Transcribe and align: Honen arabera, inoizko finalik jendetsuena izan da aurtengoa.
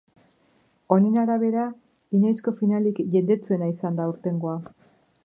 Honen 0.95 1.17
arabera, 1.23 1.65
inoizko 2.19 2.53
finalik 2.63 3.03
jendetsuena 3.17 3.69
izan 3.75 4.01
da 4.01 4.09
aurtengoa. 4.13 4.57